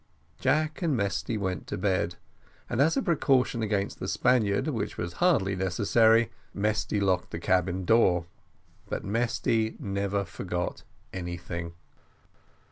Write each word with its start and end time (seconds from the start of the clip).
Jack 0.39 0.81
and 0.81 0.97
Mesty 0.97 1.37
went 1.37 1.67
to 1.67 1.77
bed, 1.77 2.15
and 2.71 2.81
as 2.81 2.97
a 2.97 3.03
precaution 3.03 3.61
against 3.61 3.99
the 3.99 4.07
Spaniard, 4.07 4.67
which 4.69 4.97
was 4.97 5.13
hardly 5.21 5.55
necessary, 5.55 6.31
Mesty 6.55 6.99
locked 6.99 7.29
the 7.29 7.37
cabin 7.39 7.85
door 7.85 8.25
but 8.89 9.05
Mesty 9.05 9.75
never 9.77 10.25
forgot 10.25 10.81
anything. 11.13 11.73